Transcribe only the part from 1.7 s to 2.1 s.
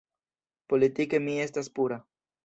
pura.